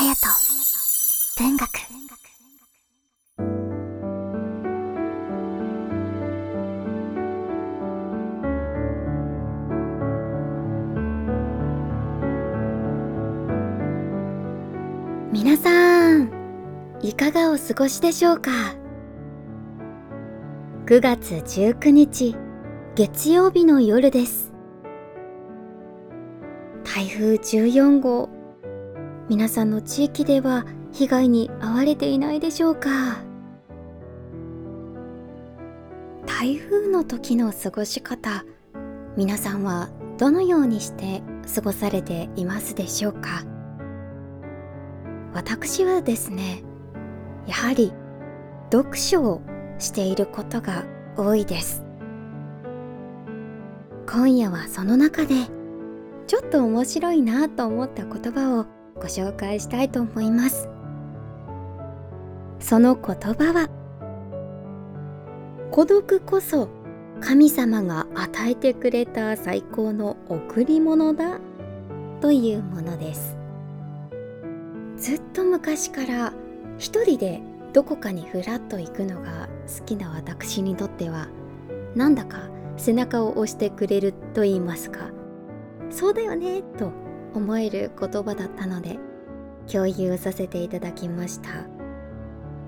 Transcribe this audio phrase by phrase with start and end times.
[0.00, 0.14] 隼
[1.36, 1.68] 人文学。
[15.30, 16.30] 皆さん
[17.02, 18.50] いかがお過ごしでしょうか
[20.86, 22.34] ？9月19日
[22.94, 24.54] 月曜日の夜です。
[26.84, 28.39] 台風14号。
[29.30, 33.22] 皆さんの地域では被害に遭われていないでしょうか？
[36.26, 38.44] 台風の時の過ごし方
[39.16, 41.22] 皆さんはどのようにして
[41.54, 43.44] 過ごされていますでしょうか？
[45.32, 46.64] 私はですね
[47.46, 47.92] やはり
[48.72, 49.42] 読書を
[49.78, 50.84] していることが
[51.16, 51.84] 多いです。
[54.08, 55.36] 今夜はその中で
[56.26, 58.66] ちょっと面白いなと思った言葉を
[59.00, 60.68] ご紹介したいと思います。
[62.58, 63.70] その言葉は
[65.70, 66.68] 孤独こそ
[67.20, 71.38] 神様が与えてくれた最高の贈り物だ
[72.20, 73.36] というものです。
[74.96, 76.32] ずっと昔から
[76.78, 77.40] 一人で
[77.72, 79.48] どこかにふらっと行くのが
[79.78, 81.28] 好きな私にとっては
[81.94, 85.10] なんだか背中を押してくれると言いますか
[85.90, 86.92] そうだよねと
[87.34, 88.98] 思える言葉だったので
[89.70, 91.50] 共有させていただきました。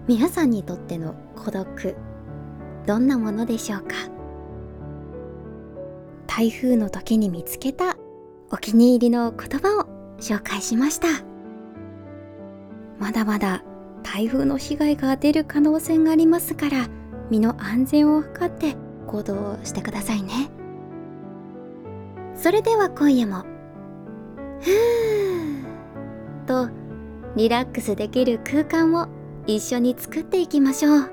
[0.08, 1.96] 皆さんにとっての孤独
[2.86, 3.94] どんなものでしょうか？
[6.27, 7.96] 台風の時に見つけた
[8.50, 9.86] お気に入りの言葉を
[10.18, 11.06] 紹介しました。
[12.98, 13.62] まだまだ
[14.02, 16.88] 台風の被害が出る可能性がありますから
[17.30, 20.50] 身の安全を図って行動してくださいね。
[22.34, 23.44] それでは今夜も
[24.62, 26.70] ふーと
[27.36, 29.08] リラックスできる空間を
[29.46, 31.10] 一緒に作っていきましょう。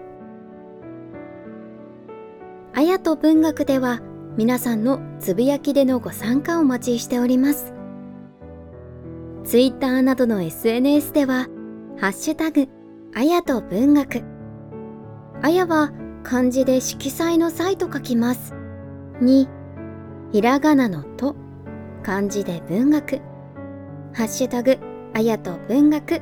[2.74, 4.02] あやと文学では
[4.38, 7.74] 皆さんのつぶやきでのご参加をお待ちしております。
[9.44, 11.48] ツイッターなどの SNS では
[11.98, 12.68] ハッシュタグ
[13.16, 14.24] あやと文学。
[15.42, 15.92] あやは
[16.24, 18.54] 漢字で色彩の際と書きます。
[19.20, 19.50] に
[20.32, 21.36] ひらがなのと
[22.04, 23.22] 漢字で文学。
[24.14, 24.78] ハッシュタグ
[25.14, 26.22] あやと文学。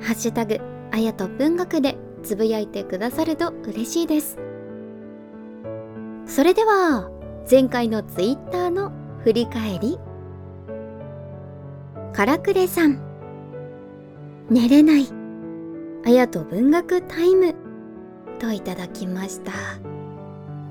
[0.00, 0.60] ハッシュタグ
[0.90, 4.38] あやと文学でつぶやいてくださると嬉しいです。
[6.26, 7.10] それでは
[7.50, 8.92] 前回のツイッターの
[9.24, 9.98] 振り返り。
[12.12, 13.00] からくれさん。
[14.50, 15.06] 寝れない。
[16.04, 17.54] あやと文学タイム。
[18.38, 19.52] といただきました。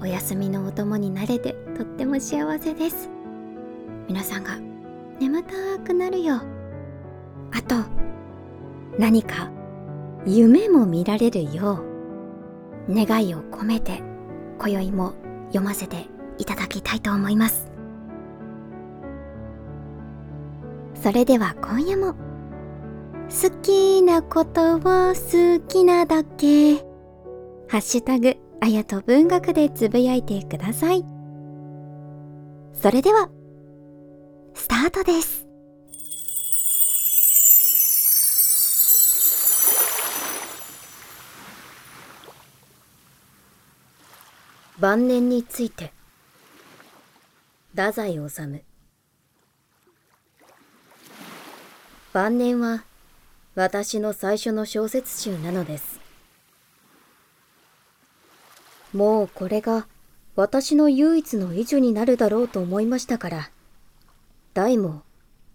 [0.02, 3.10] お休みのお供になれてとっても幸せです。
[4.08, 4.58] 皆さんが
[5.22, 6.42] 眠たくなるよ。
[7.52, 7.76] あと
[8.98, 9.52] 何か
[10.26, 11.84] 夢も見られるよ
[12.90, 14.02] う願いを込めて
[14.58, 15.14] 今宵も
[15.50, 16.08] 読ませて
[16.40, 17.72] いただきたいと思います。
[20.96, 22.16] それでは今夜も
[23.30, 26.78] 好きなことを好きなだけ
[27.68, 31.06] ハッシュタグあやと文学でつぶやいてください。
[32.74, 33.30] それでは
[34.54, 35.46] スタートです。
[44.80, 45.94] 晩年について。
[47.72, 48.64] 太宰治。
[52.14, 52.84] 晩年は
[53.56, 56.02] 私の最初の小説集なのです。
[58.94, 59.88] もうこれが
[60.36, 63.52] 私の唯一の遺書になるだろうと思いましたから。
[64.54, 65.04] 大も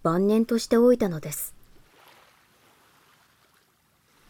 [0.03, 1.55] 晩年としておいたのです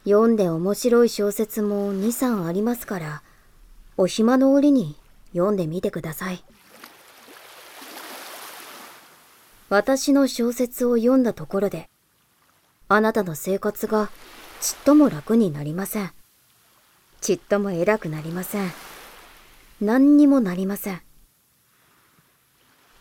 [0.04, 3.24] 読んで面白い小説も23ありますから
[3.98, 4.96] お暇の折に
[5.34, 6.44] 読んでみてください。
[9.70, 11.90] 私の小説を読んだところで、
[12.88, 14.10] あなたの生活が
[14.62, 16.12] ちっとも楽になりません。
[17.22, 18.72] ちっとも偉くなりません。
[19.82, 21.02] 何にもなりません。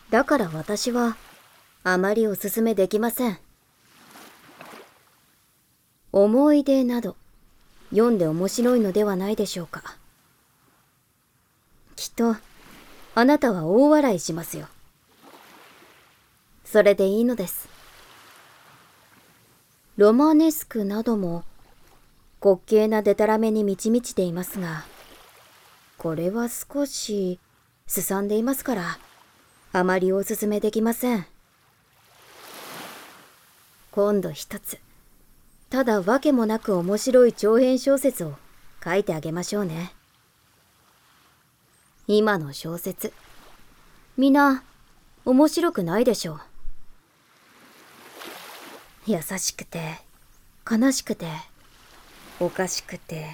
[0.09, 1.15] だから私は、
[1.89, 3.39] あまりおすすめできません。
[6.11, 7.15] 思い出など、
[7.91, 9.95] 読んで面白いのではないでしょうか。
[11.95, 12.35] きっと、
[13.15, 14.67] あなたは大笑いしますよ。
[16.65, 17.69] それでいいのです。
[19.95, 21.45] ロマネスクなども
[22.43, 24.83] 滑稽なデタラメに満ち満ちていますが、
[25.97, 27.39] これは少し
[27.87, 28.99] すさんでいますから、
[29.71, 31.25] あまりおすすめできません。
[33.97, 34.77] 今度一つ、
[35.71, 38.35] ただわけもなく面白い長編小説を
[38.85, 39.91] 書いてあげましょうね。
[42.05, 43.11] 今の小説、
[44.15, 44.61] みな
[45.25, 46.41] 面白くないでしょう。
[49.07, 49.95] 優しくて、
[50.69, 51.25] 悲しくて、
[52.39, 53.25] おかしくて、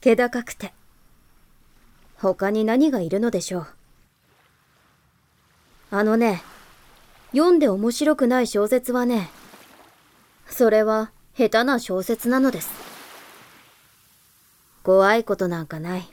[0.00, 0.72] 気高くて、
[2.16, 3.66] 他に何がいるのでしょう。
[5.90, 6.42] あのね、
[7.32, 9.28] 読んで面白くない小説はね、
[10.50, 12.70] それは下手な小説なのです。
[14.82, 16.08] 怖いことなんかない。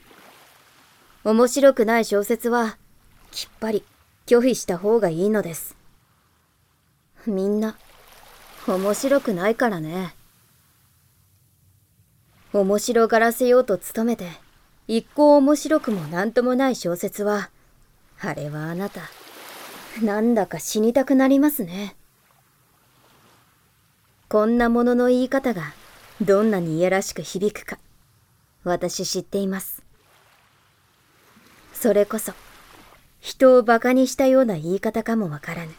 [1.24, 2.76] 面白くない小説は、
[3.32, 3.82] きっぱり
[4.26, 5.76] 拒否した方がいいのです。
[7.26, 7.76] みんな、
[8.68, 10.14] 面白くないからね。
[12.52, 14.28] 面白がらせようと努めて、
[14.86, 17.50] 一向面白くもなんともない小説は、
[18.20, 19.00] あれはあなた、
[20.00, 21.95] なんだか死にたくなりますね。
[24.36, 25.72] こんなものの言い方が
[26.20, 27.78] どんなにいやらしく響くか、
[28.64, 29.82] 私知っています。
[31.72, 32.34] それこそ、
[33.18, 35.72] 人を馬鹿にしたような言い方かもわからぬ。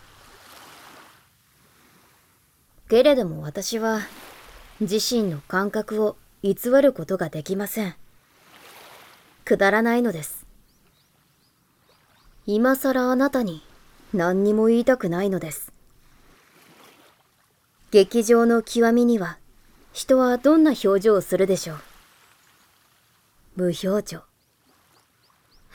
[2.90, 4.00] けれども私は、
[4.82, 7.94] 自身の感覚を偽ることができません。
[9.46, 10.48] くだらないのです。
[12.48, 13.62] 今更あなたに
[14.16, 15.77] 何にも言いたくないのです。
[17.90, 19.38] 劇場の極みには、
[19.94, 21.78] 人はどんな表情をするでしょう。
[23.56, 24.22] 無表情。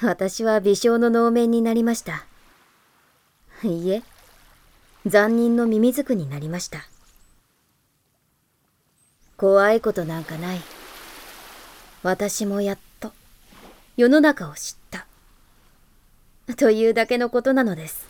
[0.02, 2.26] 私は微笑の能面になりました。
[3.62, 4.02] いいえ、
[5.06, 6.86] 残忍のミミズクになりました。
[9.38, 10.60] 怖いことなんかない。
[12.02, 13.12] 私もやっと
[13.96, 15.06] 世の中を知った。
[16.56, 18.06] というだけのことなのです。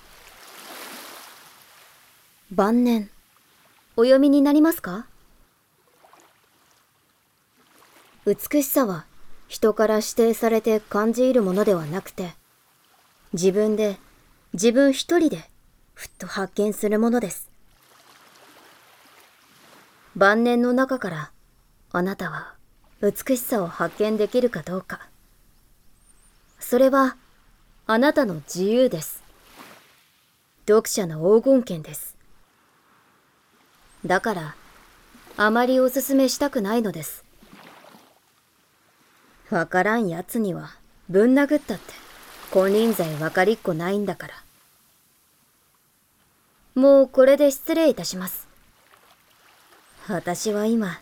[2.50, 3.11] 晩年。
[3.94, 5.06] お読みになりますか？
[8.24, 9.04] 美しさは
[9.48, 12.32] 人から指定されて感じ入るものではなくて、
[13.34, 13.98] 自分で、
[14.54, 15.50] 自分一人で、
[15.92, 17.50] ふっと発見するものです。
[20.16, 21.30] 晩年の中から、
[21.92, 22.54] あなたは
[23.02, 25.08] 美しさを発見できるかどうか。
[26.58, 27.16] それは、
[27.86, 29.22] あなたの自由です。
[30.66, 32.16] 読者の黄金権です。
[34.04, 34.54] だから、
[35.36, 37.24] あまりおすすめしたくないのです。
[39.50, 40.74] わからん奴には、
[41.08, 41.92] ぶん殴ったって、
[42.52, 44.34] 金輪際わかりっこないんだから。
[46.74, 48.48] もうこれで失礼いたします。
[50.08, 51.00] 私は今、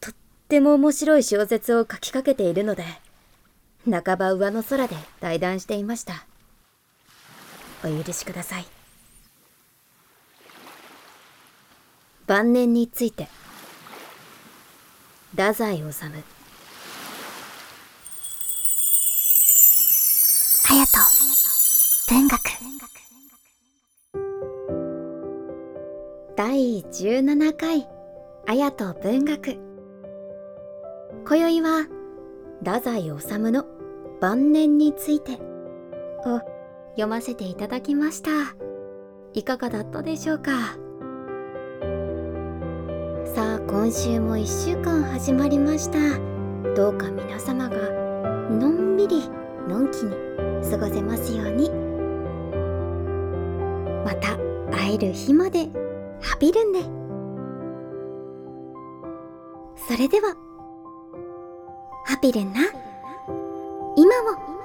[0.00, 0.14] とっ
[0.48, 2.84] ても面白い小説を書きかけているので、
[3.88, 6.26] 半ば上の空で対談していました。
[7.84, 8.66] お許しください。
[12.26, 13.28] 晩年について。
[15.30, 15.84] 太宰治。
[15.84, 16.24] 隼人。
[22.08, 22.40] 文学。
[26.36, 27.88] 第17回。
[28.46, 29.56] 綾人文学。
[31.28, 31.86] 今宵は
[32.58, 33.12] 太宰治
[33.52, 33.64] の
[34.20, 35.38] 晩年について。
[36.24, 36.40] を
[36.96, 38.30] 読ませていただきました。
[39.32, 40.85] いかがだったでしょうか？
[43.68, 45.98] 今週も1週間始まりました。
[46.76, 47.76] どうか皆様が
[48.48, 49.28] のんびり
[49.68, 50.12] のんきに
[50.70, 51.68] 過ごせますように。
[54.04, 54.36] また
[54.70, 55.68] 会える日まで
[56.22, 56.80] ハピルンで。
[59.88, 60.36] それでは
[62.04, 62.60] ハピルンな。
[63.96, 64.14] 今
[64.52, 64.55] を。